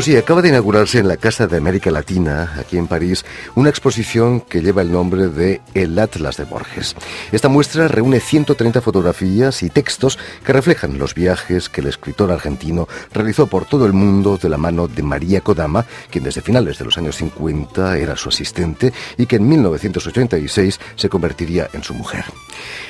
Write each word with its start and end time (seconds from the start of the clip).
Pues 0.00 0.06
sí, 0.06 0.16
acaba 0.16 0.40
de 0.40 0.48
inaugurarse 0.48 0.98
en 0.98 1.08
la 1.08 1.18
Casa 1.18 1.46
de 1.46 1.58
América 1.58 1.90
Latina, 1.90 2.54
aquí 2.58 2.78
en 2.78 2.86
París, 2.86 3.22
una 3.54 3.68
exposición 3.68 4.40
que 4.40 4.62
lleva 4.62 4.80
el 4.80 4.90
nombre 4.90 5.28
de 5.28 5.60
El 5.74 5.98
Atlas 5.98 6.38
de 6.38 6.44
Borges. 6.44 6.96
Esta 7.32 7.50
muestra 7.50 7.86
reúne 7.86 8.18
130 8.18 8.80
fotografías 8.80 9.62
y 9.62 9.68
textos 9.68 10.18
que 10.42 10.54
reflejan 10.54 10.98
los 10.98 11.14
viajes 11.14 11.68
que 11.68 11.82
el 11.82 11.88
escritor 11.88 12.32
argentino 12.32 12.88
realizó 13.12 13.46
por 13.46 13.66
todo 13.66 13.84
el 13.84 13.92
mundo 13.92 14.38
de 14.38 14.48
la 14.48 14.56
mano 14.56 14.88
de 14.88 15.02
María 15.02 15.42
Kodama, 15.42 15.84
quien 16.08 16.24
desde 16.24 16.40
finales 16.40 16.78
de 16.78 16.86
los 16.86 16.96
años 16.96 17.16
50 17.16 17.98
era 17.98 18.16
su 18.16 18.30
asistente 18.30 18.94
y 19.18 19.26
que 19.26 19.36
en 19.36 19.46
1986 19.46 20.80
se 20.96 21.08
convertiría 21.10 21.68
en 21.74 21.82
su 21.82 21.92
mujer. 21.92 22.24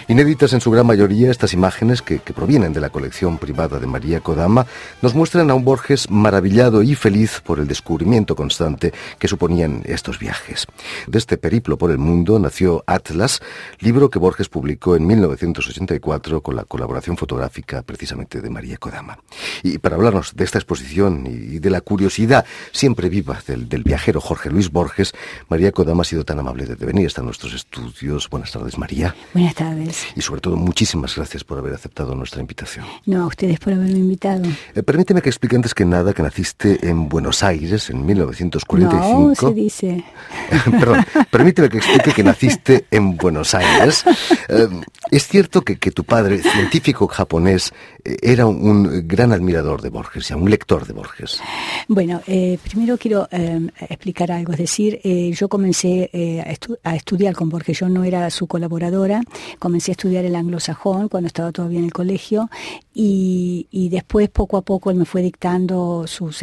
Inéditas 0.06 0.53
en 0.53 0.61
su 0.61 0.70
gran 0.70 0.87
mayoría, 0.87 1.33
estas 1.33 1.55
imágenes, 1.55 2.03
que, 2.03 2.20
que 2.20 2.33
provienen 2.33 2.73
de 2.73 2.81
la 2.81 2.91
colección 2.91 3.39
privada 3.39 3.81
de 3.81 3.87
María 3.89 4.20
Kodama, 4.20 4.67
nos 5.03 5.15
muestran 5.15 5.51
a 5.51 5.55
un 5.55 5.65
Borges 5.65 6.09
maravillado 6.09 6.84
y 6.84 7.00
feliz 7.01 7.41
por 7.41 7.59
el 7.59 7.67
descubrimiento 7.67 8.37
constante 8.37 8.93
que 9.19 9.27
suponían 9.27 9.83
estos 9.87 10.19
viajes. 10.19 10.67
De 11.07 11.19
este 11.19 11.39
periplo 11.39 11.79
por 11.79 11.91
el 11.91 11.99
mundo 11.99 12.39
nació 12.39 12.85
Atlas, 12.87 13.41
libro 13.79 14.11
que 14.11 14.19
Borges 14.19 14.49
publicó 14.49 14.97
en 14.97 15.07
1984 15.07 16.43
con 16.43 16.57
la 16.57 16.65
colaboración 16.65 17.17
fotográfica 17.17 17.83
precisamente 17.83 18.41
de 18.41 18.51
María 18.51 18.77
Kodama. 18.77 19.19
Y 19.63 19.79
para 19.79 19.97
hablarnos 19.97 20.37
de 20.37 20.45
esta 20.45 20.59
exposición 20.59 21.27
y 21.27 21.59
de 21.59 21.71
la 21.71 21.81
curiosidad 21.81 22.45
siempre 22.71 23.09
viva 23.09 23.41
del, 23.47 23.67
viajero 23.83 24.21
Jorge 24.21 24.51
Luis 24.51 24.71
Borges, 24.71 25.15
María 25.48 25.73
Kodama 25.73 26.03
ha 26.03 26.05
sido 26.05 26.25
tan 26.25 26.39
amable 26.39 26.67
de 26.67 26.75
venir 26.75 27.07
hasta 27.07 27.23
nuestros 27.23 27.55
estudios. 27.55 28.29
Buenas 28.29 28.53
tardes, 28.53 28.77
María. 28.77 29.14
Buenas 29.33 29.55
tardes. 29.55 30.07
Y 30.14 30.20
sobre 30.20 30.42
todo, 30.42 30.57
muchísimas 30.57 31.17
gracias 31.17 31.45
por 31.45 31.59
haber 31.59 31.73
aceptado 31.73 32.14
nuestra 32.14 32.42
invitación. 32.42 32.85
No, 33.07 33.23
a 33.23 33.27
ustedes 33.27 33.59
por 33.59 33.73
haberme 33.73 33.98
invitado. 33.98 34.42
Eh, 34.75 34.83
permíteme 34.83 35.23
que 35.23 35.31
explique 35.31 35.57
antes 35.57 35.73
que 35.73 35.87
nada 35.87 36.12
que 36.12 36.23
naciste 36.23 36.79
en 36.83 37.09
Buenos 37.09 37.42
Aires 37.42 37.91
en 37.91 38.05
1945. 38.05 39.28
No, 39.28 39.34
se 39.34 39.55
dice. 39.55 40.05
Perdón, 40.64 41.05
permíteme 41.31 41.69
que 41.69 41.78
explique 41.78 42.12
que 42.12 42.23
naciste 42.23 42.86
en 42.91 43.17
Buenos 43.17 43.55
Aires. 43.55 44.05
Eh, 44.48 44.69
es 45.11 45.28
cierto 45.28 45.62
que, 45.62 45.78
que, 45.78 45.91
tu 45.91 46.05
padre, 46.05 46.42
científico 46.42 47.06
japonés, 47.08 47.73
eh, 48.05 48.17
era 48.23 48.47
un, 48.47 49.06
gran 49.06 49.33
admirador 49.33 49.83
de 49.83 49.91
Borges, 49.91 50.28
ya, 50.28 50.36
un 50.36 50.51
lector 50.51 50.86
de 50.86 50.92
Borges. 50.92 51.41
Bueno, 51.89 52.23
eh, 52.27 52.58
primero 52.62 52.97
quiero 52.98 53.28
explicar 53.31 54.33
algo. 54.33 54.53
Es 54.53 54.58
decir, 54.58 55.01
yo 55.33 55.48
comencé 55.48 56.42
a, 56.84 56.95
estudiar 56.97 57.34
con 57.34 57.48
Borges. 57.48 57.78
Yo 57.78 57.89
no 57.89 58.05
era 58.05 58.31
su 58.31 58.47
colaboradora. 58.47 59.23
Comencé 59.58 59.91
a 59.91 59.95
estudiar 59.95 60.25
el 60.25 60.36
anglosajón 60.36 61.08
cuando 61.08 61.27
estaba 61.27 61.53
todavía 61.53 61.78
en 61.78 61.86
el 61.86 61.92
colegio 61.92 62.48
y, 62.92 63.69
y 63.70 63.88
después, 63.88 64.28
poco 64.28 64.56
a 64.56 64.62
poco, 64.62 64.91
él 64.91 64.96
me 64.96 65.05
fue 65.05 65.22
dictando 65.22 66.06
sus 66.06 66.42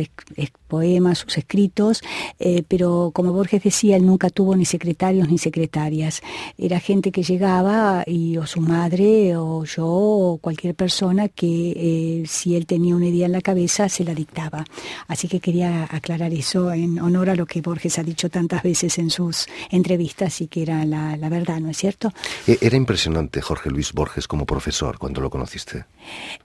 poemas, 0.68 1.20
sus 1.20 1.38
escritos, 1.38 2.02
eh, 2.40 2.64
pero 2.68 3.12
como 3.14 3.34
Borges 3.34 3.64
decía, 3.64 3.96
él 3.96 4.06
nunca 4.06 4.30
tuvo 4.30 4.56
ni 4.56 4.66
secretarios 4.66 5.30
ni 5.30 5.38
secretarias. 5.38 6.22
Era 6.58 6.80
gente 6.80 7.12
que 7.12 7.24
llegaba 7.24 8.04
y 8.06 8.38
o 8.38 8.46
su 8.46 8.62
madre 8.62 9.36
o 9.36 9.64
yo 9.64 9.88
o 9.88 10.38
cualquier 10.38 10.76
persona 10.76 11.30
que 11.30 11.72
eh, 11.76 12.24
si 12.28 12.56
él 12.56 12.66
tenía 12.66 12.96
una 12.96 13.08
idea 13.08 13.26
en 13.26 13.32
la 13.32 13.42
cabeza 13.42 13.90
se 13.90 14.04
la 14.04 14.14
dictaba. 14.14 14.66
Así 15.08 15.28
que 15.28 15.40
quería 15.40 15.88
aclarar 15.90 16.34
eso 16.34 16.72
en 16.72 17.00
honor 17.00 17.30
a 17.30 17.36
lo 17.36 17.46
que 17.46 17.62
Borges 17.62 17.98
ha 18.00 18.04
dicho 18.04 18.30
tantas 18.30 18.64
veces 18.64 18.98
en 18.98 19.10
sus 19.10 19.48
entrevistas 19.72 20.42
y 20.42 20.48
que 20.48 20.62
era 20.62 20.86
la, 20.86 21.30
verdad, 21.30 21.60
¿no 21.60 21.70
es 21.70 21.78
cierto? 21.78 22.12
E, 22.46 22.58
era 22.62 22.76
impresionante 22.76 23.42
Jorge 23.42 23.70
Luis 23.70 23.94
Borges 23.94 24.28
como 24.28 24.46
profesor 24.46 24.98
cuando 24.98 25.22
lo 25.22 25.30
conociste. 25.30 25.86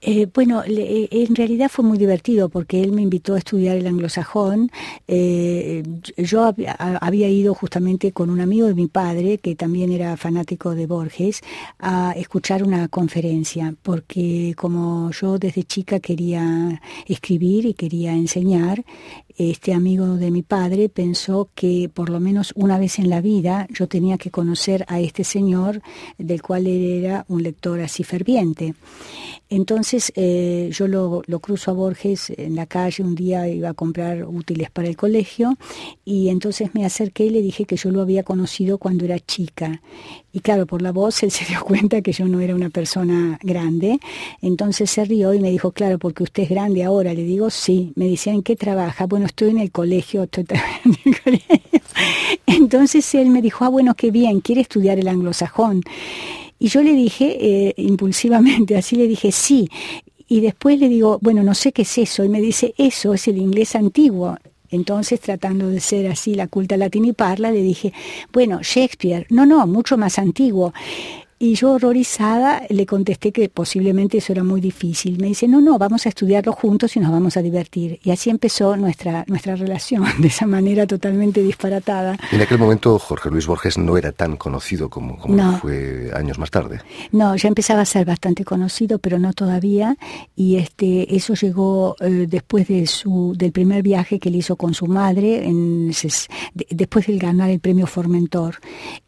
Eh, 0.01 0.27
bueno, 0.33 0.63
en 0.67 1.35
realidad 1.35 1.69
fue 1.69 1.85
muy 1.85 1.99
divertido 1.99 2.49
porque 2.49 2.83
él 2.83 2.93
me 2.93 3.03
invitó 3.03 3.35
a 3.35 3.39
estudiar 3.39 3.77
el 3.77 3.87
anglosajón. 4.13 4.71
Eh, 5.09 5.83
yo 6.17 6.55
había 7.01 7.29
ido 7.29 7.55
justamente 7.55 8.13
con 8.13 8.31
un 8.31 8.41
amigo 8.41 8.67
de 8.67 8.75
mi 8.75 8.87
padre, 8.87 9.39
que 9.39 9.55
también 9.55 9.91
era 9.93 10.17
fanático 10.17 10.75
de 10.75 10.87
Borges, 10.87 11.41
a 11.79 12.13
escuchar 12.17 12.63
una 12.63 12.89
conferencia, 12.89 13.75
porque 13.83 14.55
como 14.57 15.11
yo 15.11 15.39
desde 15.39 15.65
chica 15.65 16.01
quería 16.01 16.81
escribir 17.07 17.67
y 17.67 17.75
quería 17.75 18.13
enseñar, 18.13 18.85
este 19.37 19.73
amigo 19.73 20.17
de 20.17 20.31
mi 20.31 20.43
padre 20.43 20.89
pensó 20.89 21.49
que 21.55 21.91
por 21.93 22.11
lo 22.11 22.21
menos 22.21 22.53
una 22.55 22.79
vez 22.79 22.99
en 22.99 23.11
la 23.11 23.21
vida 23.21 23.67
yo 23.71 23.89
tenía 23.89 24.19
que 24.19 24.31
conocer 24.31 24.85
a 24.89 25.01
este 25.01 25.25
señor 25.25 25.83
del 26.19 26.43
cual 26.43 26.67
era 26.67 27.25
un 27.29 27.43
lector 27.43 27.81
así 27.81 28.05
ferviente. 28.05 28.75
Entonces 29.49 30.13
eh, 30.17 30.71
yo 30.73 30.89
lo, 30.89 31.23
cruzo 31.41 31.71
a 31.71 31.75
Borges 31.75 32.31
en 32.31 32.57
la 32.57 32.67
calle, 32.67 33.03
un 33.03 33.15
día 33.15 33.49
iba 33.49 33.71
a 33.71 33.75
comprar 33.75 34.25
útiles 34.25 34.71
para 34.71 34.89
el 34.89 34.97
colegio 34.97 35.57
y 36.05 36.29
entonces 36.29 36.75
me 36.75 36.87
acerqué 36.87 37.27
y 37.27 37.31
le 37.31 37.43
dije 37.43 37.65
que 37.65 37.77
yo 37.77 37.91
lo 37.91 38.01
había 38.01 38.23
conocido 38.23 38.79
cuando 38.79 39.05
era 39.05 39.19
chica. 39.21 39.83
Y 40.33 40.41
claro, 40.41 40.67
por 40.67 40.81
la 40.81 40.93
voz 40.93 41.23
él 41.23 41.31
se 41.33 41.45
dio 41.45 41.63
cuenta 41.63 42.01
que 42.03 42.13
yo 42.13 42.27
no 42.27 42.41
era 42.41 42.55
una 42.55 42.71
persona 42.71 43.39
grande, 43.43 44.01
entonces 44.41 44.91
se 44.91 45.05
rió 45.05 45.35
y 45.35 45.41
me 45.41 45.51
dijo, 45.51 45.73
claro, 45.73 45.99
porque 45.99 46.23
usted 46.23 46.45
es 46.45 46.49
grande 46.49 46.85
ahora. 46.85 47.15
Le 47.15 47.23
digo, 47.23 47.51
sí. 47.51 47.93
Me 47.97 48.09
decía, 48.09 48.33
¿en 48.33 48.43
qué 48.43 48.57
trabaja? 48.57 49.07
Bueno, 49.07 49.27
estoy 49.27 49.51
en 49.51 49.59
el 49.59 49.71
colegio, 49.71 50.25
estoy 50.25 50.45
en 50.85 50.97
el 51.05 51.21
colegio. 51.21 51.81
Entonces 52.47 53.15
él 53.15 53.31
me 53.31 53.43
dijo, 53.43 53.65
ah, 53.65 53.69
bueno, 53.69 53.95
qué 53.95 54.11
bien, 54.11 54.41
quiere 54.41 54.63
estudiar 54.63 54.99
el 54.99 55.09
anglosajón. 55.09 55.83
Y 56.59 56.69
yo 56.69 56.83
le 56.83 56.93
dije, 56.93 57.37
eh, 57.41 57.75
impulsivamente, 57.77 58.77
así 58.77 58.97
le 58.97 59.09
dije, 59.09 59.33
sí. 59.33 59.69
Y 60.29 60.41
después 60.41 60.79
le 60.79 60.89
digo, 60.89 61.19
bueno, 61.21 61.43
no 61.43 61.55
sé 61.55 61.73
qué 61.73 61.83
es 61.83 61.99
eso. 61.99 62.25
Y 62.25 62.29
me 62.29 62.41
dice, 62.41 62.73
eso 62.79 63.13
es 63.13 63.29
el 63.29 63.37
inglés 63.37 63.75
antiguo. 63.75 64.37
Entonces, 64.73 65.21
tratando 65.21 65.69
de 65.69 65.81
ser 65.81 66.11
así 66.11 66.35
la 66.35 66.49
culta 66.49 66.77
latina 66.77 67.09
y 67.09 67.13
parla, 67.13 67.53
le 67.53 67.63
dije, 67.63 67.93
bueno, 68.33 68.61
Shakespeare, 68.63 69.27
no, 69.29 69.47
no, 69.47 69.67
mucho 69.67 69.99
más 69.99 70.19
antiguo. 70.19 70.73
Y 71.43 71.57
yo 71.57 71.73
horrorizada 71.73 72.63
le 72.69 72.87
contesté 72.87 73.33
que 73.33 73.49
posiblemente 73.49 74.19
eso 74.19 74.31
era 74.33 74.45
muy 74.45 74.61
difícil. 74.61 75.19
Me 75.21 75.27
dice, 75.27 75.49
no, 75.49 75.61
no, 75.61 75.77
vamos 75.77 76.07
a 76.07 76.09
estudiarlo 76.09 76.53
juntos 76.53 76.95
y 76.95 77.01
nos 77.01 77.11
vamos 77.11 77.37
a 77.37 77.43
divertir. 77.43 77.99
Y 78.05 78.13
así 78.13 78.31
empezó 78.31 78.77
nuestra, 78.77 79.25
nuestra 79.27 79.57
relación, 79.65 80.05
de 80.21 80.29
esa 80.29 80.47
manera 80.47 80.87
totalmente 80.87 81.43
disparatada. 81.43 82.17
En 82.31 82.41
aquel 82.41 82.59
momento 82.59 82.97
Jorge 82.97 83.29
Luis 83.29 83.49
Borges 83.49 83.77
no 83.77 83.97
era 83.97 84.13
tan 84.13 84.37
conocido 84.37 84.89
como, 84.89 85.19
como 85.19 85.59
fue 85.59 86.13
años 86.15 86.39
más 86.39 86.53
tarde. 86.53 86.81
No, 87.11 87.35
ya 87.35 87.49
empezaba 87.49 87.81
a 87.81 87.87
ser 87.87 88.07
bastante 88.07 88.45
conocido, 88.45 89.01
pero 89.01 89.19
no 89.19 89.33
todavía. 89.33 89.97
Y 90.37 90.59
este, 90.59 91.13
eso 91.17 91.35
llegó 91.35 91.97
eh, 91.99 92.27
después 92.29 92.69
de 92.69 92.87
su, 92.87 93.35
del 93.37 93.51
primer 93.51 93.83
viaje 93.83 94.21
que 94.21 94.29
él 94.29 94.37
hizo 94.37 94.55
con 94.55 94.75
su 94.75 94.87
madre, 94.87 95.45
en, 95.45 95.91
después 96.71 97.09
de 97.09 97.19
ganar 97.19 97.51
el 97.51 97.59
premio 97.59 97.89
Formentor. 97.89 98.61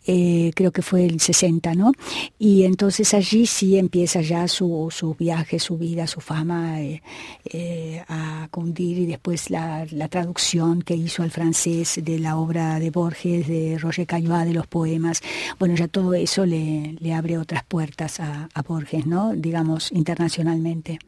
Eh, 0.07 0.53
creo 0.55 0.71
que 0.71 0.83
fue 0.83 1.07
el 1.07 1.21
60, 1.21 1.75
¿no? 1.75 1.93
Y 2.39 2.65
entonces 2.65 3.15
allí 3.15 3.47
sí 3.47 3.79
empieza 3.79 4.21
ya 4.21 4.47
su, 4.49 4.89
su 4.91 5.15
viaje, 5.15 5.59
su 5.59 5.79
vida, 5.79 6.07
su 6.07 6.21
fama 6.21 6.83
eh, 6.83 7.03
eh, 7.47 8.05
a 8.09 8.49
cundir 8.51 8.99
y 8.99 9.07
después 9.07 9.49
la, 9.49 9.87
la, 9.91 10.09
traducción 10.09 10.83
que 10.83 10.95
hizo 10.95 11.23
al 11.23 11.31
francés 11.31 12.01
de 12.03 12.19
la 12.19 12.37
obra 12.37 12.79
de 12.79 12.91
Borges, 12.91 13.49
de 13.49 13.79
Roger 13.79 14.07
Caillois, 14.07 14.47
de 14.47 14.53
los 14.53 14.67
poemas. 14.67 15.23
Bueno, 15.59 15.75
ya 15.75 15.89
todo 15.89 16.13
eso 16.13 16.45
le, 16.45 16.97
le 17.01 17.15
abre 17.15 17.39
otras 17.39 17.65
puertas 17.65 18.21
a, 18.21 18.49
a 18.53 18.63
Borges, 18.63 19.07
¿no? 19.07 19.35
Digamos, 19.35 19.91
internacionalmente. 19.93 20.99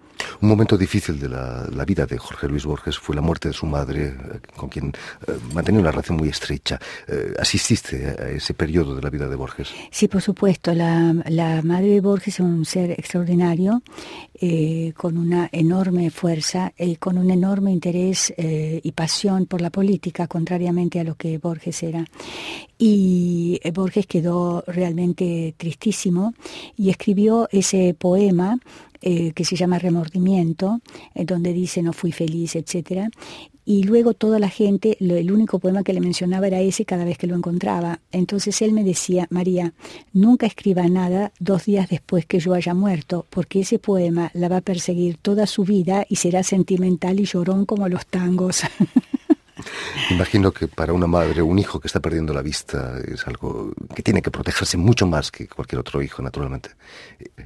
Un 0.41 0.49
momento 0.49 0.77
difícil 0.77 1.19
de 1.19 1.29
la, 1.29 1.67
la, 1.71 1.85
vida 1.85 2.07
de 2.07 2.19
Jorge 2.19 2.49
Luis 2.49 2.65
Borges 2.65 2.99
fue 2.99 3.15
la 3.15 3.23
muerte 3.23 3.49
de 3.49 3.55
su 3.55 3.67
madre, 3.67 4.09
eh, 4.09 4.15
con 4.57 4.69
quien 4.69 4.89
eh, 4.89 5.33
mantenía 5.55 5.81
una 5.81 5.91
relación 5.91 6.19
muy 6.19 6.29
estrecha. 6.29 6.79
Eh, 7.07 7.35
¿Asististe 7.39 8.07
a 8.07 8.29
ese 8.29 8.55
periodo 8.55 8.95
de 8.95 9.03
la 9.03 9.11
vida 9.11 9.29
de 9.29 9.37
Borges? 9.37 9.71
Sí, 9.91 10.09
por 10.09 10.21
supuesto. 10.21 10.75
La, 10.75 11.15
la 11.29 11.63
madre 11.63 11.89
de 11.89 12.01
Borges 12.01 12.35
es 12.35 12.41
un 12.41 12.65
ser 12.65 12.91
extraordinario, 12.91 13.83
con 14.97 15.17
una 15.17 15.49
enorme 15.51 16.11
fuerza 16.11 16.71
y 16.77 16.97
con 16.97 17.17
un 17.17 17.31
enorme 17.31 17.73
interés 17.73 18.35
y 18.37 18.93
pasión 18.93 19.47
por 19.47 19.63
la 19.63 19.71
política, 19.71 20.27
contrariamente 20.27 21.01
a 21.01 21.05
lo 21.05 21.15
que 21.15 21.39
Borges 21.39 21.83
era. 21.83 22.05
Y 22.79 23.59
Borges 23.73 24.07
quedó 24.07 24.63
realmente 24.67 25.55
tristísimo 25.57 26.35
y 26.77 26.91
escribió 26.91 27.49
ese 27.51 27.95
poema 27.99 28.59
eh, 29.01 29.33
que 29.33 29.45
se 29.45 29.57
llama 29.57 29.79
Remordimiento, 29.79 30.81
eh, 31.15 31.25
donde 31.25 31.53
dice 31.53 31.83
no 31.83 31.93
fui 31.93 32.13
feliz, 32.13 32.57
etc. 32.57 33.09
Y 33.65 33.83
luego 33.83 34.15
toda 34.15 34.39
la 34.39 34.49
gente, 34.49 34.97
el 35.01 35.33
único 35.33 35.59
poema 35.59 35.83
que 35.83 35.93
le 35.93 36.01
mencionaba 36.01 36.47
era 36.47 36.61
ese 36.61 36.85
cada 36.85 37.05
vez 37.05 37.19
que 37.19 37.27
lo 37.27 37.35
encontraba. 37.35 37.99
Entonces 38.13 38.63
él 38.63 38.73
me 38.73 38.85
decía, 38.85 39.27
María, 39.29 39.75
nunca 40.13 40.47
escriba 40.47 40.87
nada 40.89 41.33
dos 41.41 41.65
días 41.65 41.89
después 41.89 42.27
que 42.27 42.39
yo 42.39 42.55
haya 42.55 42.75
muerto, 42.75 43.27
porque 43.29 43.61
ese 43.61 43.81
poema 43.81 44.31
la 44.35 44.49
va 44.49 44.59
a 44.59 44.61
perseguir 44.61 45.17
toda 45.17 45.47
su 45.47 45.65
vida 45.65 46.07
y 46.09 46.17
será 46.17 46.45
sentimental 46.45 47.19
y 47.19 47.25
llorón 47.25 47.67
como 47.67 47.89
los 47.89 48.07
tangos. 48.07 48.63
Imagino 50.11 50.53
que 50.53 50.69
para 50.69 50.93
una 50.93 51.07
madre, 51.07 51.43
un 51.43 51.59
hijo 51.59 51.81
que 51.81 51.87
está 51.87 52.01
perdiendo 52.01 52.35
la 52.35 52.43
vista 52.43 52.99
es 53.07 53.27
algo 53.27 53.73
que 53.95 54.03
tiene 54.03 54.21
que 54.21 54.31
protegerse 54.31 54.77
mucho 54.77 55.07
más 55.07 55.31
que 55.31 55.49
cualquier 55.49 55.81
otro 55.81 56.03
hijo, 56.03 56.23
naturalmente. 56.23 56.71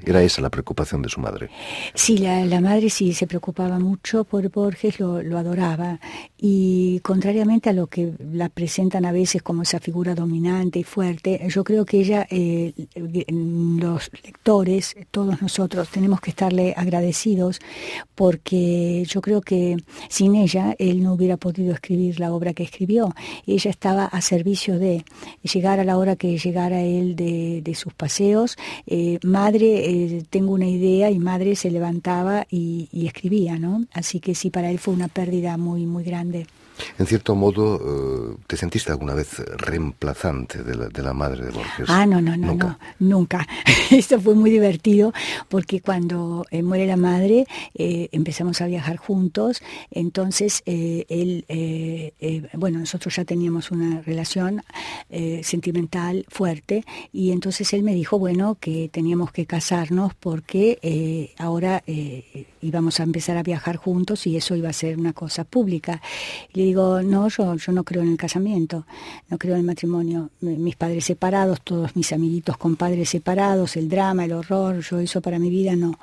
Era 0.04 0.22
esa 0.22 0.40
la 0.40 0.50
preocupación 0.50 1.02
de 1.02 1.08
su 1.08 1.20
madre. 1.20 1.50
Sí, 1.94 2.18
la, 2.18 2.60
madre 2.60 2.90
sí 2.90 3.12
se 3.12 3.26
preocupaba 3.26 3.78
mucho 3.78 4.24
por 4.24 4.48
Borges, 4.50 4.98
lo, 4.98 5.38
adoraba. 5.38 6.00
Y 6.36 7.00
contrariamente 7.00 7.70
a 7.70 7.72
lo 7.72 7.86
que 7.86 8.12
la 8.32 8.48
presentan 8.48 9.04
a 9.04 9.12
veces 9.12 9.42
como 9.42 9.62
esa 9.62 9.78
figura 9.78 10.14
dominante 10.14 10.80
y 10.80 10.84
fuerte, 10.84 11.46
yo 11.48 11.62
creo 11.62 11.84
que 11.84 12.00
ella, 12.00 12.26
eh, 12.30 12.72
los 12.96 14.10
lectores, 14.24 14.96
todos 15.10 15.40
nosotros, 15.40 15.88
tenemos 15.88 16.20
que 16.20 16.30
estarle 16.30 16.74
agradecidos 16.76 17.60
porque 18.20 19.02
yo 19.08 19.22
creo 19.22 19.40
que 19.40 19.78
sin 20.10 20.34
ella 20.34 20.76
él 20.78 21.02
no 21.02 21.14
hubiera 21.14 21.38
podido 21.38 21.72
escribir 21.72 22.20
la 22.20 22.34
obra 22.34 22.52
que 22.52 22.64
escribió. 22.64 23.14
Ella 23.46 23.70
estaba 23.70 24.04
a 24.04 24.20
servicio 24.20 24.78
de 24.78 25.06
llegar 25.42 25.80
a 25.80 25.84
la 25.84 25.96
hora 25.96 26.16
que 26.16 26.36
llegara 26.36 26.82
él 26.82 27.16
de, 27.16 27.74
sus 27.74 27.94
paseos. 27.94 28.58
Eh, 28.86 29.18
madre, 29.22 29.88
eh, 29.88 30.22
tengo 30.28 30.52
una 30.52 30.68
idea 30.68 31.10
y 31.10 31.18
madre 31.18 31.56
se 31.56 31.70
levantaba 31.70 32.46
y, 32.50 32.90
y 32.92 33.06
escribía, 33.06 33.58
¿no? 33.58 33.86
Así 33.94 34.20
que 34.20 34.34
sí, 34.34 34.50
para 34.50 34.70
él 34.70 34.78
fue 34.78 34.92
una 34.92 35.08
pérdida 35.08 35.56
muy, 35.56 35.86
muy 35.86 36.04
grande. 36.04 36.46
En 36.98 37.06
cierto 37.06 37.34
modo, 37.34 37.76
eh, 37.76 38.36
¿te 38.46 38.56
sentiste 38.56 38.92
alguna 38.92 39.14
vez 39.14 39.38
reemplazante 39.38 40.62
de 40.62 41.02
la, 41.02 41.12
madre 41.12 41.46
de 41.46 41.50
Borges? 41.50 41.88
Ah, 41.88 42.06
no, 42.06 42.20
no, 42.20 42.36
no, 42.36 42.48
nunca. 42.48 42.78
no, 42.98 43.18
nunca. 43.18 43.46
Esto 43.90 44.20
fue 44.20 44.34
muy 44.34 44.50
divertido 44.50 45.12
porque 45.48 45.80
cuando 45.80 46.44
eh, 46.50 46.62
muere 46.62 46.86
la 46.86 46.96
madre 46.96 47.46
eh, 47.74 48.08
empezamos 48.12 48.60
a 48.60 48.66
viajar 48.66 48.96
juntos, 48.96 49.62
entonces 49.90 50.62
él, 50.66 51.44
bueno, 52.54 52.78
nosotros 52.78 53.16
ya 53.16 53.24
teníamos 53.24 53.70
una 53.70 54.02
relación 54.02 54.62
sentimental 55.42 56.24
fuerte 56.28 56.84
y 57.12 57.32
entonces 57.32 57.72
él 57.72 57.82
me 57.82 57.94
dijo, 57.94 58.18
bueno, 58.18 58.56
que 58.60 58.88
teníamos 58.88 59.32
que 59.32 59.46
casarnos 59.46 60.14
porque 60.14 61.34
ahora 61.38 61.82
íbamos 62.60 63.00
a 63.00 63.02
empezar 63.02 63.36
a 63.36 63.42
viajar 63.42 63.76
juntos 63.76 64.26
y 64.26 64.36
eso 64.36 64.54
iba 64.56 64.68
a 64.68 64.72
ser 64.72 64.98
una 64.98 65.12
cosa 65.12 65.44
pública 65.44 66.00
digo, 66.64 67.02
no, 67.02 67.28
yo, 67.28 67.54
yo 67.56 67.72
no 67.72 67.84
creo 67.84 68.02
en 68.02 68.10
el 68.10 68.16
casamiento, 68.16 68.86
no 69.28 69.38
creo 69.38 69.54
en 69.54 69.60
el 69.60 69.66
matrimonio. 69.66 70.30
Mis 70.40 70.76
padres 70.76 71.04
separados, 71.04 71.60
todos 71.62 71.96
mis 71.96 72.12
amiguitos 72.12 72.56
con 72.56 72.76
padres 72.76 73.10
separados, 73.10 73.76
el 73.76 73.88
drama, 73.88 74.24
el 74.24 74.32
horror, 74.32 74.80
yo 74.80 75.00
eso 75.00 75.20
para 75.20 75.38
mi 75.38 75.50
vida 75.50 75.74
no. 75.76 75.98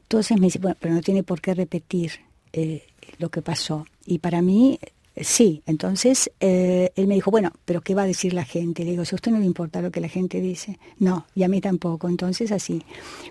Entonces 0.00 0.38
me 0.38 0.46
dice, 0.46 0.58
bueno, 0.58 0.76
pero 0.80 0.94
no 0.94 1.00
tiene 1.00 1.22
por 1.22 1.40
qué 1.40 1.54
repetir 1.54 2.12
eh, 2.52 2.84
lo 3.18 3.28
que 3.28 3.42
pasó. 3.42 3.86
Y 4.06 4.18
para 4.18 4.42
mí, 4.42 4.78
sí. 5.22 5.62
Entonces 5.66 6.30
eh, 6.40 6.90
él 6.96 7.06
me 7.06 7.14
dijo, 7.14 7.30
bueno, 7.30 7.52
pero 7.64 7.80
¿qué 7.80 7.94
va 7.94 8.02
a 8.02 8.06
decir 8.06 8.32
la 8.32 8.44
gente? 8.44 8.84
Le 8.84 8.92
digo, 8.92 9.04
si 9.04 9.14
a 9.14 9.16
usted 9.16 9.32
no 9.32 9.38
le 9.38 9.46
importa 9.46 9.82
lo 9.82 9.90
que 9.90 10.00
la 10.00 10.08
gente 10.08 10.40
dice, 10.40 10.78
no, 10.98 11.26
y 11.34 11.42
a 11.42 11.48
mí 11.48 11.60
tampoco. 11.60 12.08
Entonces 12.08 12.52
así, 12.52 12.82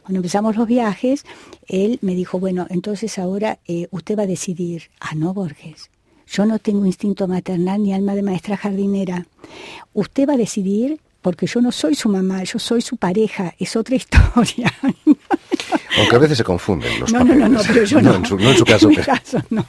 cuando 0.04 0.18
empezamos 0.18 0.56
los 0.56 0.68
viajes, 0.68 1.26
él 1.68 2.00
me 2.02 2.16
dijo, 2.16 2.40
bueno, 2.40 2.68
entonces 2.70 3.18
ahora 3.20 3.60
eh, 3.68 3.88
usted 3.92 4.18
va 4.18 4.24
a 4.24 4.28
decidir, 4.28 4.84
ah, 5.00 5.16
no, 5.16 5.34
Borges, 5.34 5.90
yo 6.28 6.46
no 6.46 6.60
tengo 6.60 6.86
instinto 6.86 7.28
maternal 7.28 7.82
ni 7.82 7.94
alma 7.94 8.16
de 8.16 8.24
maestra 8.24 8.58
jardinera. 8.58 9.28
Usted 9.94 10.28
va 10.28 10.34
a 10.34 10.38
decidir 10.38 11.00
porque 11.22 11.48
yo 11.48 11.62
no 11.62 11.72
soy 11.72 11.96
su 11.96 12.10
mamá, 12.10 12.44
yo 12.44 12.60
soy 12.60 12.82
su 12.82 12.98
pareja, 12.98 13.54
es 13.60 13.76
otra 13.76 13.96
historia. 14.02 14.74
Aunque 15.98 16.16
a 16.16 16.20
veces 16.20 16.38
se 16.38 16.44
confunden 16.44 17.00
los 17.00 17.12
no, 17.12 17.24
No, 17.24 17.36
no, 17.36 17.50
no, 17.50 17.60
pero 17.66 17.84
yo 17.84 18.02
no. 18.02 18.16
en, 18.16 18.26
su, 18.26 18.38
no 18.38 18.52
en 18.52 18.58
su 18.58 18.66
caso. 18.66 18.90
En 18.90 18.98
mi 18.98 19.04
caso, 19.04 19.42
no. 19.50 19.66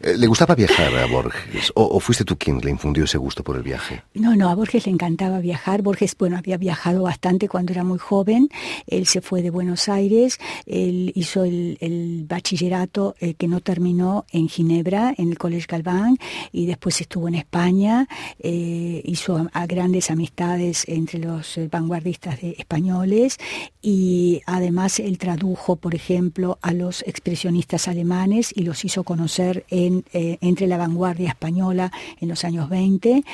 Eh, 0.00 0.16
¿Le 0.16 0.26
gustaba 0.26 0.54
viajar 0.54 0.94
a 0.96 1.06
Borges? 1.06 1.72
¿O, 1.74 1.98
fuiste 2.00 2.24
tú 2.24 2.36
quien 2.38 2.58
le 2.60 2.70
infundió 2.70 3.04
ese 3.04 3.18
gusto 3.18 3.42
por 3.42 3.56
el 3.56 3.62
viaje? 3.62 4.02
No, 4.14 4.36
no, 4.36 4.48
a 4.48 4.54
Borges 4.54 4.86
le 4.86 4.92
encantaba 4.92 5.40
viajar. 5.40 5.82
Borges, 5.82 6.16
bueno, 6.16 6.38
había 6.38 6.56
viajado 6.56 7.02
bastante 7.02 7.48
cuando 7.48 7.72
era 7.72 7.84
muy 7.84 7.98
joven. 7.98 8.48
Él 8.86 9.06
se 9.06 9.20
fue 9.20 9.42
de 9.42 9.50
Buenos 9.50 9.88
Aires, 9.88 10.38
él 10.66 11.12
hizo 11.14 11.44
el, 11.44 12.24
bachillerato 12.28 13.14
eh, 13.20 13.34
que 13.34 13.48
no 13.48 13.60
terminó 13.60 14.24
en 14.32 14.48
Ginebra, 14.48 15.14
en 15.16 15.30
el 15.30 15.38
College 15.38 15.66
Galván, 15.68 16.18
y 16.52 16.66
después 16.66 17.00
estuvo 17.00 17.28
en 17.28 17.34
España, 17.34 18.08
eh, 18.38 19.02
hizo 19.04 19.48
a, 19.52 19.66
grandes 19.66 20.10
amistades 20.10 20.38
entre 20.56 21.18
los 21.18 21.58
vanguardistas 21.70 22.38
españoles 22.42 23.38
y 23.82 24.42
además 24.46 24.98
él 25.00 25.18
tradujo, 25.18 25.76
por 25.76 25.94
ejemplo, 25.94 26.58
a 26.62 26.72
los 26.72 27.02
expresionistas 27.02 27.88
alemanes 27.88 28.52
y 28.54 28.62
los 28.62 28.84
hizo 28.84 29.04
conocer 29.04 29.64
en, 29.70 30.04
eh, 30.12 30.38
entre 30.40 30.66
la 30.66 30.78
vanguardia 30.78 31.30
española 31.30 31.92
en 32.20 32.28
los 32.28 32.44
años 32.44 32.68
20 32.68 33.24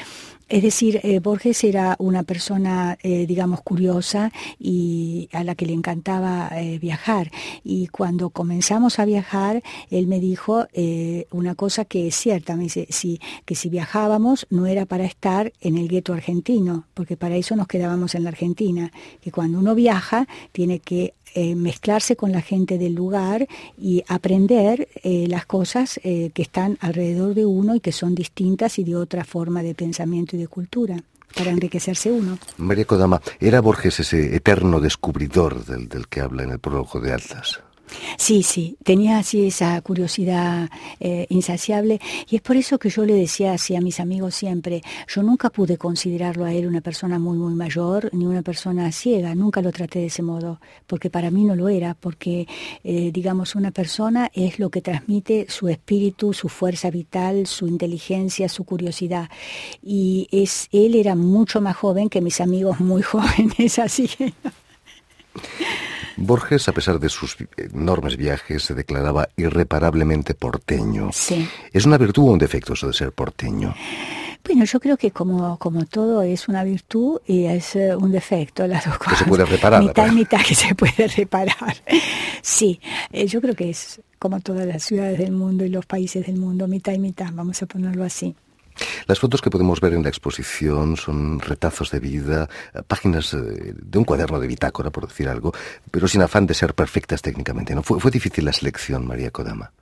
es 0.48 0.62
decir, 0.62 1.00
eh, 1.02 1.20
Borges 1.20 1.64
era 1.64 1.96
una 1.98 2.22
persona, 2.22 2.98
eh, 3.02 3.26
digamos, 3.26 3.62
curiosa 3.62 4.30
y 4.58 5.28
a 5.32 5.42
la 5.42 5.54
que 5.54 5.66
le 5.66 5.72
encantaba 5.72 6.50
eh, 6.52 6.78
viajar. 6.78 7.30
Y 7.62 7.86
cuando 7.88 8.30
comenzamos 8.30 8.98
a 8.98 9.04
viajar, 9.04 9.62
él 9.90 10.06
me 10.06 10.20
dijo 10.20 10.66
una 11.30 11.54
cosa 11.54 11.84
que 11.84 12.08
es 12.08 12.14
cierta, 12.14 12.56
me 12.56 12.64
dice, 12.64 12.86
sí, 12.90 13.20
que 13.44 13.54
si 13.54 13.68
viajábamos 13.68 14.46
no 14.50 14.66
era 14.66 14.86
para 14.86 15.04
estar 15.04 15.52
en 15.60 15.78
el 15.78 15.88
gueto 15.88 16.12
argentino, 16.12 16.86
porque 16.94 17.16
para 17.16 17.36
eso 17.36 17.56
nos 17.56 17.66
quedábamos 17.66 18.14
en 18.14 18.24
la 18.24 18.30
Argentina, 18.30 18.92
que 19.20 19.30
cuando 19.30 19.58
uno 19.58 19.74
viaja 19.74 20.26
tiene 20.52 20.80
que 20.80 21.14
mezclarse 21.56 22.16
con 22.16 22.32
la 22.32 22.40
gente 22.40 22.78
del 22.78 22.94
lugar 22.94 23.46
y 23.78 24.04
aprender 24.08 24.88
las 25.02 25.46
cosas 25.46 26.00
que 26.02 26.32
están 26.36 26.78
alrededor 26.80 27.34
de 27.34 27.44
uno 27.46 27.74
y 27.74 27.80
que 27.80 27.92
son 27.92 28.14
distintas 28.14 28.78
y 28.78 28.84
de 28.84 28.96
otra 28.96 29.24
forma 29.24 29.62
de 29.62 29.74
pensamiento 29.74 30.36
de 30.36 30.48
cultura 30.48 30.96
para 31.34 31.50
enriquecerse 31.50 32.10
uno. 32.10 32.38
María 32.58 32.84
Kodama, 32.84 33.20
¿era 33.40 33.60
Borges 33.60 34.00
ese 34.00 34.36
eterno 34.36 34.80
descubridor 34.80 35.64
del, 35.64 35.88
del 35.88 36.08
que 36.08 36.20
habla 36.20 36.44
en 36.44 36.50
el 36.50 36.58
prólogo 36.58 37.00
de 37.00 37.12
Altas? 37.12 37.60
Sí, 38.16 38.42
sí, 38.42 38.76
tenía 38.84 39.18
así 39.18 39.46
esa 39.46 39.80
curiosidad 39.80 40.70
eh, 41.00 41.26
insaciable 41.28 42.00
y 42.28 42.36
es 42.36 42.42
por 42.42 42.56
eso 42.56 42.78
que 42.78 42.88
yo 42.88 43.04
le 43.04 43.14
decía 43.14 43.52
así 43.52 43.76
a 43.76 43.80
mis 43.80 44.00
amigos 44.00 44.34
siempre, 44.34 44.82
yo 45.08 45.22
nunca 45.22 45.50
pude 45.50 45.76
considerarlo 45.78 46.44
a 46.44 46.52
él 46.52 46.66
una 46.66 46.80
persona 46.80 47.18
muy, 47.18 47.36
muy 47.36 47.54
mayor 47.54 48.10
ni 48.12 48.26
una 48.26 48.42
persona 48.42 48.90
ciega, 48.92 49.34
nunca 49.34 49.60
lo 49.60 49.72
traté 49.72 50.00
de 50.00 50.06
ese 50.06 50.22
modo, 50.22 50.60
porque 50.86 51.10
para 51.10 51.30
mí 51.30 51.44
no 51.44 51.56
lo 51.56 51.68
era, 51.68 51.94
porque 51.94 52.46
eh, 52.82 53.10
digamos 53.12 53.54
una 53.54 53.70
persona 53.70 54.30
es 54.32 54.58
lo 54.58 54.70
que 54.70 54.80
transmite 54.80 55.46
su 55.48 55.68
espíritu, 55.68 56.32
su 56.32 56.48
fuerza 56.48 56.90
vital, 56.90 57.46
su 57.46 57.66
inteligencia, 57.66 58.48
su 58.48 58.64
curiosidad 58.64 59.28
y 59.82 60.28
es 60.30 60.68
él 60.72 60.94
era 60.94 61.14
mucho 61.14 61.60
más 61.60 61.76
joven 61.76 62.08
que 62.08 62.20
mis 62.20 62.40
amigos 62.40 62.80
muy 62.80 63.02
jóvenes, 63.02 63.78
así 63.78 64.08
que... 64.08 64.32
Borges, 66.16 66.68
a 66.68 66.72
pesar 66.72 66.98
de 66.98 67.08
sus 67.08 67.36
enormes 67.56 68.16
viajes, 68.16 68.62
se 68.62 68.74
declaraba 68.74 69.28
irreparablemente 69.36 70.34
porteño. 70.34 71.10
Sí. 71.12 71.48
¿Es 71.72 71.86
una 71.86 71.98
virtud 71.98 72.28
o 72.28 72.32
un 72.32 72.38
defecto 72.38 72.74
eso 72.74 72.86
de 72.86 72.92
ser 72.92 73.12
porteño? 73.12 73.74
Bueno, 74.44 74.66
yo 74.66 74.78
creo 74.78 74.98
que 74.98 75.10
como, 75.10 75.58
como 75.58 75.86
todo 75.86 76.22
es 76.22 76.48
una 76.48 76.64
virtud 76.64 77.18
y 77.26 77.46
es 77.46 77.76
eh, 77.76 77.96
un 77.96 78.12
defecto, 78.12 78.66
las 78.66 78.84
dos 78.84 78.98
cosas. 78.98 79.14
Que 79.14 79.24
se 79.24 79.30
puede 79.30 79.44
reparar. 79.46 79.82
Mitad 79.82 80.06
y 80.06 80.14
mitad 80.14 80.40
que 80.46 80.54
se 80.54 80.74
puede 80.74 81.08
reparar. 81.08 81.76
Sí, 82.42 82.78
eh, 83.10 83.26
yo 83.26 83.40
creo 83.40 83.54
que 83.54 83.70
es 83.70 84.02
como 84.18 84.40
todas 84.40 84.66
las 84.66 84.82
ciudades 84.82 85.18
del 85.18 85.32
mundo 85.32 85.64
y 85.64 85.70
los 85.70 85.86
países 85.86 86.26
del 86.26 86.36
mundo, 86.36 86.68
mitad 86.68 86.92
y 86.92 86.98
mitad, 86.98 87.30
vamos 87.32 87.62
a 87.62 87.66
ponerlo 87.66 88.04
así. 88.04 88.34
Las 89.06 89.18
fotos 89.18 89.40
que 89.40 89.50
podemos 89.50 89.80
ver 89.80 89.92
en 89.94 90.02
la 90.02 90.08
exposición 90.08 90.96
son 90.96 91.40
retazos 91.40 91.90
de 91.90 92.00
vida, 92.00 92.48
eh, 92.72 92.82
páginas 92.86 93.34
eh, 93.34 93.74
de 93.74 93.98
un 93.98 94.04
cuaderno 94.04 94.40
de 94.40 94.46
bitácora, 94.46 94.90
por 94.90 95.06
decir 95.06 95.28
algo, 95.28 95.52
pero 95.90 96.08
sin 96.08 96.22
afán 96.22 96.46
de 96.46 96.54
ser 96.54 96.74
perfectas 96.74 97.22
técnicamente. 97.22 97.74
¿no? 97.74 97.82
Fue, 97.82 98.00
fue 98.00 98.10
difícil 98.10 98.44
la 98.44 98.52
selección, 98.52 99.06
María 99.06 99.30
Kodama. 99.30 99.72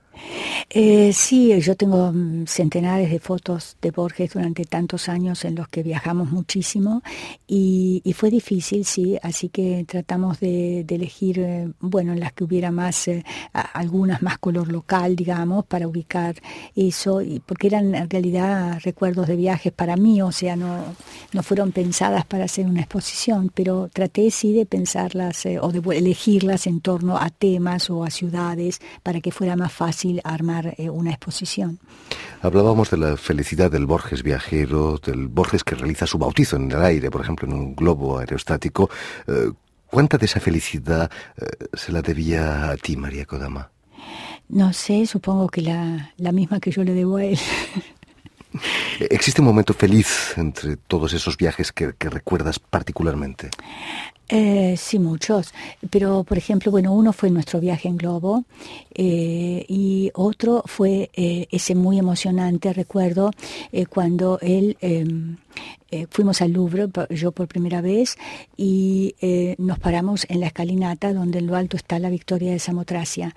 Eh, 0.69 1.11
sí, 1.13 1.59
yo 1.61 1.75
tengo 1.75 2.11
mm, 2.11 2.45
centenares 2.47 3.11
de 3.11 3.19
fotos 3.19 3.77
de 3.81 3.91
Borges 3.91 4.33
durante 4.33 4.65
tantos 4.65 5.09
años 5.09 5.45
en 5.45 5.55
los 5.55 5.67
que 5.67 5.83
viajamos 5.83 6.31
muchísimo 6.31 7.01
y, 7.47 8.01
fue 8.15 8.29
difícil, 8.29 8.85
sí, 8.85 9.17
así 9.23 9.49
que 9.49 9.85
tratamos 9.87 10.39
de, 10.39 10.85
elegir, 10.87 11.39
eh, 11.39 11.67
bueno, 11.79 12.13
en 12.13 12.19
las 12.19 12.31
que 12.33 12.43
hubiera 12.43 12.71
más, 12.71 13.07
eh, 13.07 13.23
algunas 13.73 14.21
más 14.21 14.37
color 14.37 14.71
local, 14.71 15.15
digamos, 15.15 15.65
para 15.65 15.87
ubicar 15.87 16.35
eso, 16.75 17.21
y 17.21 17.39
porque 17.39 17.67
eran 17.67 17.95
en 17.95 18.09
realidad 18.09 18.79
recuerdos 18.83 19.27
de 19.27 19.35
viajes 19.35 19.73
para 19.73 19.95
mí, 19.95 20.21
o 20.21 20.31
sea, 20.31 20.55
no, 20.55 20.95
no 21.33 21.43
fueron 21.43 21.71
pensadas 21.71 22.25
para 22.25 22.45
hacer 22.45 22.67
una 22.67 22.81
exposición, 22.81 23.51
pero 23.53 23.89
traté 23.91 24.29
sí 24.29 24.53
de 24.53 24.67
pensarlas 24.67 25.47
o 25.61 25.71
de 25.71 25.97
elegirlas 25.97 26.67
en 26.67 26.81
torno 26.81 27.17
a 27.17 27.31
temas 27.31 27.89
o 27.89 28.03
a 28.03 28.11
ciudades 28.11 28.79
para 29.01 29.19
que 29.19 29.31
fuera 29.31 29.55
más 29.55 29.73
fácil 29.73 30.02
armar 30.23 30.75
eh, 30.77 30.89
una 30.89 31.11
exposición. 31.11 31.79
Hablábamos 32.41 32.89
de 32.89 32.97
la 32.97 33.17
felicidad 33.17 33.71
del 33.71 33.85
Borges 33.85 34.23
viajero, 34.23 34.97
del 34.97 35.27
Borges 35.27 35.63
que 35.63 35.75
realiza 35.75 36.07
su 36.07 36.17
bautizo 36.17 36.55
en 36.57 36.71
el 36.71 36.81
aire, 36.83 37.09
por 37.09 37.21
ejemplo, 37.21 37.47
en 37.47 37.53
un 37.53 37.75
globo 37.75 38.19
aerostático. 38.19 38.89
Eh, 39.27 39.51
¿Cuánta 39.87 40.17
de 40.17 40.25
esa 40.25 40.39
felicidad 40.39 41.09
eh, 41.37 41.67
se 41.73 41.91
la 41.91 42.01
debía 42.01 42.71
a 42.71 42.77
ti, 42.77 42.97
María 42.97 43.25
Kodama? 43.25 43.69
No 44.49 44.73
sé, 44.73 45.05
supongo 45.05 45.47
que 45.47 45.61
la, 45.61 46.13
la 46.17 46.31
misma 46.31 46.59
que 46.59 46.71
yo 46.71 46.83
le 46.83 46.93
debo 46.93 47.17
a 47.17 47.25
él. 47.25 47.39
¿Existe 48.99 49.41
un 49.41 49.47
momento 49.47 49.73
feliz 49.73 50.33
entre 50.37 50.77
todos 50.77 51.13
esos 51.13 51.37
viajes 51.37 51.71
que, 51.71 51.93
recuerdas 51.99 52.59
particularmente? 52.59 53.49
Eh, 54.29 54.75
sí, 54.77 54.99
muchos. 54.99 55.53
Pero, 55.89 56.23
por 56.23 56.37
ejemplo, 56.37 56.71
bueno, 56.71 56.93
uno 56.93 57.11
fue 57.13 57.29
nuestro 57.29 57.59
viaje 57.59 57.89
en 57.89 57.97
globo 57.97 58.45
eh, 58.93 59.65
y 59.67 60.11
otro 60.13 60.63
fue 60.65 61.09
eh, 61.13 61.47
ese 61.51 61.75
muy 61.75 61.99
emocionante, 61.99 62.71
recuerdo, 62.73 63.31
cuando 63.89 64.39
él 64.41 64.77
em, 64.81 65.37
fuimos 66.09 66.41
al 66.41 66.53
Louvre, 66.53 66.87
yo 67.09 67.31
por 67.31 67.47
primera 67.47 67.81
vez, 67.81 68.17
y 68.57 69.15
nos 69.57 69.79
paramos 69.79 70.25
en 70.29 70.39
la 70.39 70.47
escalinata 70.47 71.13
donde 71.13 71.39
en 71.39 71.47
lo 71.47 71.55
alto 71.55 71.77
está 71.77 71.99
la 71.99 72.09
victoria 72.09 72.51
de 72.51 72.59
Samotracia. 72.59 73.35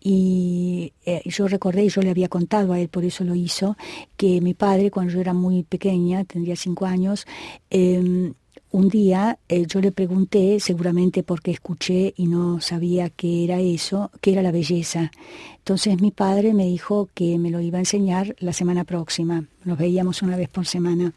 Y 0.00 0.92
yo 1.24 1.48
recordé, 1.48 1.84
y 1.84 1.88
yo 1.88 2.00
le 2.00 2.10
había 2.10 2.28
contado 2.28 2.72
a 2.72 2.80
él, 2.80 2.88
por 2.88 3.04
eso 3.04 3.24
lo 3.24 3.34
hizo, 3.34 3.76
que 4.16 4.40
mi 4.40 4.54
padre, 4.54 4.90
cuando 4.90 5.12
yo 5.12 5.20
era 5.20 5.34
muy 5.34 5.62
pequeña, 5.64 6.24
tendría 6.24 6.56
cinco 6.56 6.86
años, 6.86 7.26
em, 7.70 8.34
un 8.70 8.88
día 8.88 9.38
eh, 9.48 9.66
yo 9.66 9.80
le 9.80 9.92
pregunté, 9.92 10.60
seguramente 10.60 11.22
porque 11.22 11.50
escuché 11.50 12.12
y 12.16 12.26
no 12.26 12.60
sabía 12.60 13.08
qué 13.10 13.44
era 13.44 13.60
eso, 13.60 14.10
qué 14.20 14.32
era 14.32 14.42
la 14.42 14.52
belleza. 14.52 15.10
Entonces 15.58 16.00
mi 16.00 16.10
padre 16.10 16.54
me 16.54 16.66
dijo 16.66 17.08
que 17.14 17.38
me 17.38 17.50
lo 17.50 17.60
iba 17.60 17.78
a 17.78 17.80
enseñar 17.80 18.36
la 18.38 18.52
semana 18.52 18.84
próxima. 18.84 19.44
Nos 19.64 19.78
veíamos 19.78 20.22
una 20.22 20.36
vez 20.36 20.48
por 20.48 20.66
semana. 20.66 21.12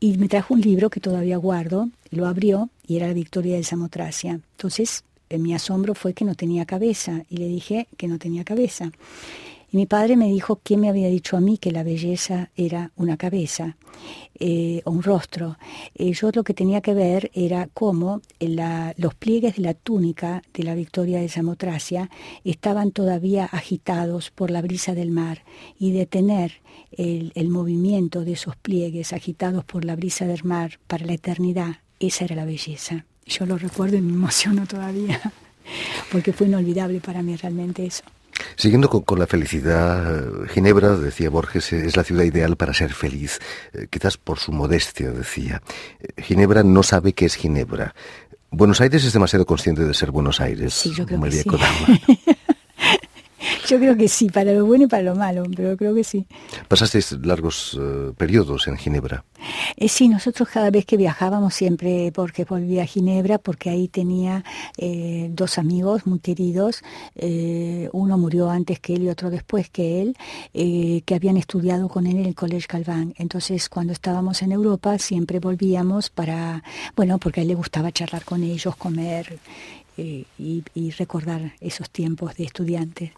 Y 0.00 0.16
me 0.18 0.28
trajo 0.28 0.54
un 0.54 0.60
libro 0.60 0.90
que 0.90 1.00
todavía 1.00 1.36
guardo, 1.36 1.88
lo 2.10 2.26
abrió 2.26 2.70
y 2.86 2.96
era 2.96 3.08
la 3.08 3.14
Victoria 3.14 3.56
de 3.56 3.64
Samotracia. 3.64 4.32
Entonces 4.32 5.04
eh, 5.30 5.38
mi 5.38 5.54
asombro 5.54 5.94
fue 5.94 6.14
que 6.14 6.24
no 6.24 6.34
tenía 6.34 6.64
cabeza 6.64 7.24
y 7.28 7.38
le 7.38 7.48
dije 7.48 7.88
que 7.96 8.08
no 8.08 8.18
tenía 8.18 8.44
cabeza. 8.44 8.92
Y 9.70 9.76
mi 9.76 9.86
padre 9.86 10.16
me 10.16 10.28
dijo 10.28 10.60
que 10.62 10.76
me 10.76 10.88
había 10.88 11.08
dicho 11.08 11.36
a 11.36 11.40
mí 11.40 11.58
que 11.58 11.72
la 11.72 11.82
belleza 11.82 12.50
era 12.56 12.90
una 12.96 13.18
cabeza 13.18 13.76
eh, 14.38 14.80
o 14.84 14.90
un 14.90 15.02
rostro. 15.02 15.58
Eh, 15.94 16.12
yo 16.12 16.30
lo 16.32 16.42
que 16.42 16.54
tenía 16.54 16.80
que 16.80 16.94
ver 16.94 17.30
era 17.34 17.68
cómo 17.74 18.22
los 18.96 19.14
pliegues 19.14 19.56
de 19.56 19.62
la 19.62 19.74
túnica 19.74 20.42
de 20.54 20.62
la 20.62 20.74
Victoria 20.74 21.20
de 21.20 21.28
Samotracia 21.28 22.08
estaban 22.44 22.92
todavía 22.92 23.44
agitados 23.44 24.30
por 24.30 24.50
la 24.50 24.62
brisa 24.62 24.94
del 24.94 25.10
mar 25.10 25.44
y 25.78 25.92
detener 25.92 26.62
el, 26.92 27.32
el 27.34 27.48
movimiento 27.48 28.24
de 28.24 28.32
esos 28.32 28.56
pliegues 28.56 29.12
agitados 29.12 29.64
por 29.64 29.84
la 29.84 29.96
brisa 29.96 30.26
del 30.26 30.44
mar 30.44 30.78
para 30.86 31.04
la 31.04 31.12
eternidad, 31.12 31.76
esa 32.00 32.24
era 32.24 32.36
la 32.36 32.46
belleza. 32.46 33.04
Yo 33.26 33.44
lo 33.44 33.58
recuerdo 33.58 33.96
y 33.98 34.00
me 34.00 34.14
emociono 34.14 34.66
todavía, 34.66 35.20
porque 36.10 36.32
fue 36.32 36.46
inolvidable 36.46 37.00
para 37.00 37.22
mí 37.22 37.36
realmente 37.36 37.84
eso. 37.84 38.04
Siguiendo 38.58 38.90
con, 38.90 39.20
la 39.20 39.28
felicidad, 39.28 40.44
Ginebra, 40.48 40.96
decía 40.96 41.30
Borges, 41.30 41.72
es 41.72 41.96
la 41.96 42.02
ciudad 42.02 42.24
ideal 42.24 42.56
para 42.56 42.74
ser 42.74 42.92
feliz, 42.92 43.38
eh, 43.72 43.86
quizás 43.88 44.16
por 44.16 44.40
su 44.40 44.50
modestia, 44.50 45.12
decía. 45.12 45.62
Eh, 46.00 46.20
Ginebra 46.20 46.64
no 46.64 46.82
sabe 46.82 47.12
qué 47.12 47.26
es 47.26 47.36
Ginebra. 47.36 47.94
Buenos 48.50 48.80
Aires 48.80 49.04
es 49.04 49.12
demasiado 49.12 49.46
consciente 49.46 49.84
de 49.84 49.94
ser 49.94 50.10
Buenos 50.10 50.40
Aires. 50.40 50.74
Sí, 50.74 50.92
yo 50.92 51.06
creo 51.06 51.20
que 51.20 51.30
sí. 51.30 51.44
Yo 53.68 53.78
creo 53.78 53.98
que 53.98 54.08
sí, 54.08 54.30
para 54.30 54.54
lo 54.54 54.64
bueno 54.64 54.84
y 54.84 54.86
para 54.86 55.02
lo 55.02 55.14
malo, 55.14 55.42
pero 55.54 55.76
creo 55.76 55.94
que 55.94 56.02
sí. 56.02 56.26
¿Pasasteis 56.68 57.12
largos 57.22 57.78
eh, 57.78 58.14
periodos 58.16 58.66
en 58.66 58.78
Ginebra? 58.78 59.26
Eh, 59.76 59.88
sí, 59.88 60.08
nosotros 60.08 60.48
cada 60.48 60.70
vez 60.70 60.86
que 60.86 60.96
viajábamos 60.96 61.52
siempre 61.52 62.10
porque 62.14 62.46
volvía 62.46 62.84
a 62.84 62.86
Ginebra, 62.86 63.36
porque 63.36 63.68
ahí 63.68 63.88
tenía 63.88 64.42
eh, 64.78 65.28
dos 65.32 65.58
amigos 65.58 66.06
muy 66.06 66.18
queridos, 66.20 66.82
uno 67.92 68.16
murió 68.16 68.48
antes 68.48 68.80
que 68.80 68.94
él 68.94 69.02
y 69.02 69.08
otro 69.10 69.28
después 69.28 69.68
que 69.68 70.00
él, 70.00 70.16
que 71.04 71.14
habían 71.14 71.36
estudiado 71.36 71.88
con 71.88 72.06
él 72.06 72.16
en 72.16 72.24
el 72.24 72.34
College 72.34 72.66
Calvin. 72.66 73.14
Entonces, 73.18 73.68
cuando 73.68 73.92
estábamos 73.92 74.40
en 74.40 74.52
Europa, 74.52 74.96
siempre 74.98 75.40
volvíamos 75.40 76.08
para, 76.08 76.62
bueno, 76.96 77.18
porque 77.18 77.40
a 77.40 77.42
él 77.42 77.48
le 77.48 77.54
gustaba 77.54 77.92
charlar 77.92 78.24
con 78.24 78.42
ellos, 78.42 78.74
comer 78.76 79.38
y 79.98 80.90
recordar 80.96 81.52
esos 81.60 81.90
tiempos 81.90 82.34
de 82.34 82.44
estudiantes. 82.44 83.10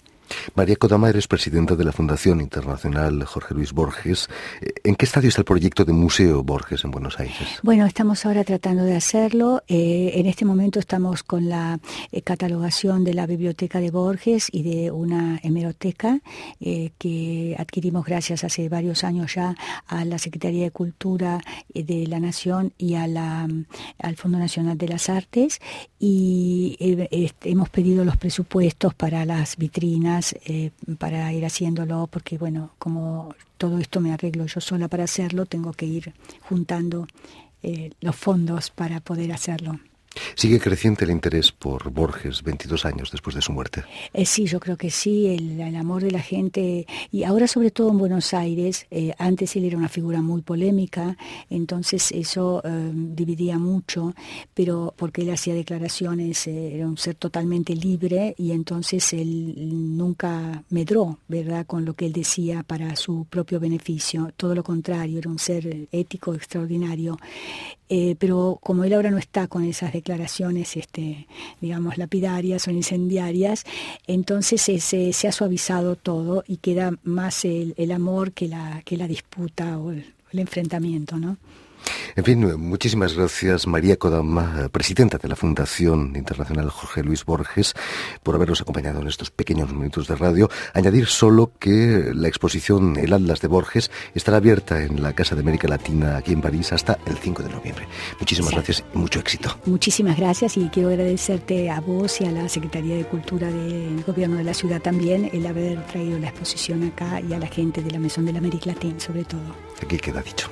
María 0.54 0.76
Kodama, 0.76 1.08
eres 1.08 1.26
presidenta 1.26 1.76
de 1.76 1.84
la 1.84 1.92
Fundación 1.92 2.40
Internacional 2.40 3.24
Jorge 3.24 3.54
Luis 3.54 3.72
Borges. 3.72 4.28
¿En 4.84 4.94
qué 4.94 5.04
estadio 5.04 5.28
está 5.28 5.40
el 5.40 5.44
proyecto 5.44 5.84
de 5.84 5.92
Museo 5.92 6.42
Borges 6.42 6.84
en 6.84 6.90
Buenos 6.90 7.18
Aires? 7.18 7.60
Bueno, 7.62 7.86
estamos 7.86 8.24
ahora 8.26 8.44
tratando 8.44 8.84
de 8.84 8.96
hacerlo. 8.96 9.62
Eh, 9.68 10.12
en 10.14 10.26
este 10.26 10.44
momento 10.44 10.78
estamos 10.78 11.22
con 11.22 11.48
la 11.48 11.80
eh, 12.12 12.22
catalogación 12.22 13.04
de 13.04 13.14
la 13.14 13.26
biblioteca 13.26 13.80
de 13.80 13.90
Borges 13.90 14.48
y 14.50 14.62
de 14.62 14.90
una 14.90 15.40
hemeroteca 15.42 16.20
eh, 16.60 16.90
que 16.98 17.56
adquirimos 17.58 18.04
gracias 18.04 18.44
hace 18.44 18.68
varios 18.68 19.04
años 19.04 19.34
ya 19.34 19.54
a 19.86 20.04
la 20.04 20.18
Secretaría 20.18 20.64
de 20.64 20.70
Cultura 20.70 21.40
de 21.72 22.06
la 22.06 22.20
Nación 22.20 22.72
y 22.78 22.94
a 22.94 23.06
la, 23.06 23.48
al 23.98 24.16
Fondo 24.16 24.38
Nacional 24.38 24.76
de 24.76 24.88
las 24.88 25.08
Artes. 25.08 25.60
Y 25.98 26.76
hemos 27.42 27.68
pedido 27.68 28.04
los 28.04 28.16
presupuestos 28.16 28.94
para 28.94 29.24
las 29.24 29.56
vitrinas 29.56 30.19
eh, 30.44 30.70
para 30.98 31.32
ir 31.32 31.44
haciéndolo, 31.44 32.06
porque 32.06 32.38
bueno, 32.38 32.70
como 32.78 33.34
todo 33.58 33.78
esto 33.78 34.00
me 34.00 34.12
arreglo 34.12 34.46
yo 34.46 34.60
sola 34.60 34.88
para 34.88 35.04
hacerlo, 35.04 35.46
tengo 35.46 35.72
que 35.72 35.86
ir 35.86 36.14
juntando 36.42 37.06
eh, 37.62 37.90
los 38.00 38.16
fondos 38.16 38.70
para 38.70 39.00
poder 39.00 39.32
hacerlo. 39.32 39.80
¿Sigue 40.34 40.58
creciente 40.58 41.04
el 41.04 41.12
interés 41.12 41.52
por 41.52 41.90
Borges 41.90 42.42
22 42.42 42.84
años 42.84 43.10
después 43.12 43.36
de 43.36 43.42
su 43.42 43.52
muerte? 43.52 43.84
Eh, 44.12 44.26
sí, 44.26 44.46
yo 44.46 44.58
creo 44.58 44.76
que 44.76 44.90
sí, 44.90 45.28
el, 45.28 45.60
amor 45.76 46.02
de 46.02 46.10
la 46.10 46.20
gente, 46.20 46.86
y 47.12 47.22
ahora 47.22 47.46
sobre 47.46 47.70
todo 47.70 47.90
en 47.90 47.98
Buenos 47.98 48.34
Aires, 48.34 48.86
eh, 48.90 49.14
antes 49.18 49.54
él 49.54 49.64
era 49.64 49.78
una 49.78 49.88
figura 49.88 50.20
muy 50.20 50.42
polémica, 50.42 51.16
entonces 51.48 52.10
eso 52.10 52.60
eh, 52.64 52.90
dividía 52.92 53.58
mucho, 53.58 54.14
pero 54.52 54.92
porque 54.96 55.22
él 55.22 55.30
hacía 55.30 55.54
declaraciones, 55.54 56.46
era 56.46 56.86
un 56.88 56.98
ser 56.98 57.14
totalmente 57.14 57.74
libre 57.76 58.34
y 58.36 58.50
entonces 58.50 59.12
él 59.12 59.54
nunca 59.96 60.64
medró, 60.70 61.18
¿verdad?, 61.28 61.66
con 61.66 61.84
lo 61.84 61.94
que 61.94 62.06
él 62.06 62.12
decía 62.12 62.62
para 62.64 62.96
su 62.96 63.26
propio 63.30 63.60
beneficio, 63.60 64.32
todo 64.36 64.54
lo 64.54 64.64
contrario, 64.64 65.18
era 65.18 65.30
un 65.30 65.38
ser 65.38 65.88
ético 65.92 66.34
extraordinario. 66.34 67.16
Pero 68.18 68.58
como 68.62 68.84
él 68.84 68.92
ahora 68.92 69.10
no 69.10 69.18
está 69.18 69.48
con 69.48 69.64
esas 69.64 69.92
declaraciones, 69.92 70.76
este, 70.76 71.26
digamos, 71.60 71.98
lapidarias 71.98 72.68
o 72.68 72.70
incendiarias, 72.70 73.64
entonces 74.06 74.62
se, 74.62 74.80
se 75.12 75.28
ha 75.28 75.32
suavizado 75.32 75.96
todo 75.96 76.44
y 76.46 76.58
queda 76.58 76.92
más 77.02 77.44
el, 77.44 77.74
el 77.76 77.90
amor 77.92 78.32
que 78.32 78.48
la, 78.48 78.82
que 78.84 78.96
la 78.96 79.08
disputa 79.08 79.78
o 79.78 79.90
el, 79.90 80.14
el 80.32 80.38
enfrentamiento, 80.38 81.18
¿no? 81.18 81.36
En 82.16 82.24
fin, 82.24 82.58
muchísimas 82.58 83.14
gracias 83.14 83.66
María 83.66 83.96
Kodama, 83.96 84.68
presidenta 84.72 85.18
de 85.18 85.28
la 85.28 85.36
Fundación 85.36 86.14
Internacional 86.16 86.70
Jorge 86.70 87.02
Luis 87.02 87.24
Borges, 87.24 87.74
por 88.22 88.34
habernos 88.34 88.60
acompañado 88.60 89.00
en 89.00 89.08
estos 89.08 89.30
pequeños 89.30 89.72
minutos 89.72 90.08
de 90.08 90.16
radio. 90.16 90.48
Añadir 90.74 91.06
solo 91.06 91.52
que 91.58 92.12
la 92.14 92.28
exposición 92.28 92.96
El 92.96 93.12
Atlas 93.12 93.40
de 93.40 93.48
Borges 93.48 93.90
estará 94.14 94.38
abierta 94.38 94.82
en 94.82 95.02
la 95.02 95.12
Casa 95.12 95.34
de 95.34 95.42
América 95.42 95.68
Latina 95.68 96.16
aquí 96.16 96.32
en 96.32 96.40
París 96.40 96.72
hasta 96.72 96.98
el 97.06 97.16
5 97.16 97.42
de 97.42 97.48
noviembre. 97.50 97.86
Muchísimas 98.18 98.52
gracias 98.52 98.84
y 98.94 98.98
mucho 98.98 99.20
éxito. 99.20 99.58
Muchísimas 99.66 100.16
gracias 100.16 100.56
y 100.56 100.68
quiero 100.68 100.88
agradecerte 100.88 101.70
a 101.70 101.80
vos 101.80 102.20
y 102.20 102.24
a 102.24 102.32
la 102.32 102.48
Secretaría 102.48 102.96
de 102.96 103.04
Cultura 103.04 103.50
del 103.50 104.02
Gobierno 104.04 104.36
de 104.36 104.44
la 104.44 104.54
Ciudad 104.54 104.80
también 104.80 105.30
el 105.32 105.46
haber 105.46 105.84
traído 105.86 106.18
la 106.18 106.28
exposición 106.28 106.84
acá 106.84 107.20
y 107.20 107.32
a 107.32 107.38
la 107.38 107.46
gente 107.46 107.82
de 107.82 107.90
la 107.90 107.98
Mesón 107.98 108.26
de 108.26 108.32
la 108.32 108.38
América 108.38 108.66
Latina 108.66 108.98
sobre 108.98 109.24
todo. 109.24 109.40
Aquí 109.82 109.98
queda 109.98 110.22
dicho. 110.22 110.48